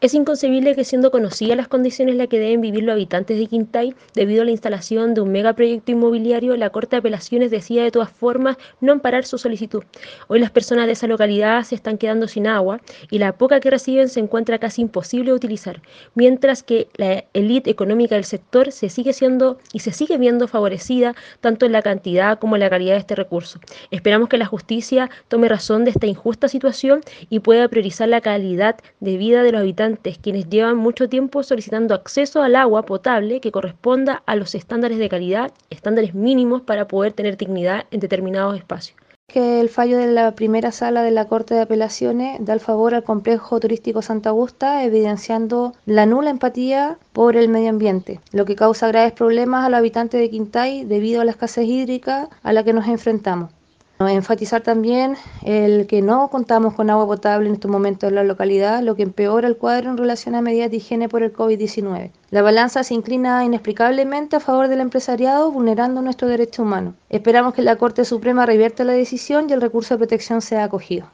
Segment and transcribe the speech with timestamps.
[0.00, 3.48] Es inconcebible que siendo conocidas las condiciones en las que deben vivir los habitantes de
[3.48, 7.90] Quintay debido a la instalación de un megaproyecto inmobiliario, la Corte de Apelaciones decida de
[7.90, 9.82] todas formas no amparar su solicitud.
[10.28, 12.80] Hoy las personas de esa localidad se están quedando sin agua
[13.10, 15.82] y la poca que reciben se encuentra casi imposible de utilizar,
[16.14, 21.16] mientras que la élite económica del sector se sigue siendo y se sigue viendo favorecida
[21.40, 23.58] tanto en la cantidad como en la calidad de este recurso.
[23.90, 28.76] Esperamos que la justicia tome razón de esta injusta situación y pueda priorizar la calidad
[29.00, 33.52] de vida de los habitantes quienes llevan mucho tiempo solicitando acceso al agua potable que
[33.52, 38.96] corresponda a los estándares de calidad, estándares mínimos para poder tener dignidad en determinados espacios
[39.28, 42.94] que el fallo de la primera sala de la Corte de Apelaciones da el favor
[42.94, 48.56] al complejo turístico Santa Augusta, evidenciando la nula empatía por el medio ambiente, lo que
[48.56, 52.64] causa graves problemas a los habitantes de Quintay debido a la escasez hídrica a la
[52.64, 53.50] que nos enfrentamos.
[54.00, 58.80] Enfatizar también el que no contamos con agua potable en estos momentos en la localidad,
[58.80, 62.12] lo que empeora el cuadro en relación a medidas de higiene por el COVID-19.
[62.30, 66.94] La balanza se inclina inexplicablemente a favor del empresariado, vulnerando nuestros derechos humanos.
[67.08, 71.06] Esperamos que la Corte Suprema revierta la decisión y el recurso de protección sea acogido.